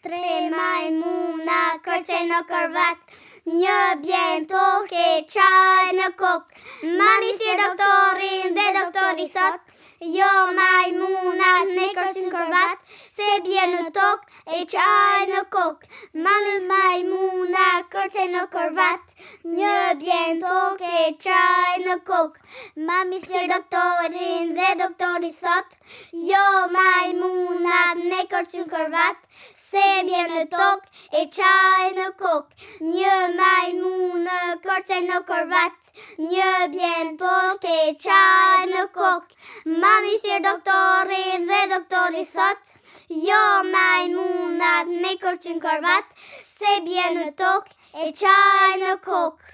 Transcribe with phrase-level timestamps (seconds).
[0.00, 3.10] Tre majmuna kërce në kërvat,
[3.62, 3.74] një
[4.06, 5.02] bjen toke
[5.34, 6.46] qaj në kok.
[7.00, 9.74] Mami si doktorin dhe doktori thot,
[10.14, 14.24] jo majmuna ne kërce në kërvat, se bjen në tok
[14.58, 15.84] e qaj në kok.
[16.28, 19.04] Mami majmuna kërce në kërvat,
[19.60, 19.74] një
[20.06, 22.40] bjen toke qaj në kok.
[22.88, 25.78] Mami thirë doktorin dhe doktori thot,
[26.32, 26.46] jo
[26.80, 27.79] majmuna
[28.30, 29.16] korë që në korvat,
[29.60, 30.84] se mje në tok,
[31.20, 32.52] e qaj në kok.
[32.90, 35.90] Një maj në korë që në korvat,
[36.34, 39.34] një bjen posh, e qaj në kok.
[39.84, 42.72] Mami thirë doktori dhe doktori thot,
[43.26, 43.42] jo
[43.72, 46.14] majmunat në me korë që në korvat,
[46.52, 47.74] se bje në tok,
[48.06, 49.50] e qaj në kok.